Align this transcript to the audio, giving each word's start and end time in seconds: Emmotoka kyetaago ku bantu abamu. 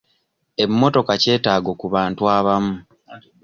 Emmotoka 0.63 1.13
kyetaago 1.21 1.71
ku 1.79 1.87
bantu 1.95 2.21
abamu. 2.37 2.73